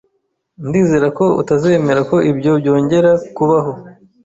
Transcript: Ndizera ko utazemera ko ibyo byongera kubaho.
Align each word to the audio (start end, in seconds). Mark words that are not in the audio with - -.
Ndizera 0.67 1.07
ko 1.17 1.25
utazemera 1.41 2.01
ko 2.09 2.15
ibyo 2.31 2.51
byongera 2.59 3.11
kubaho. 3.35 3.71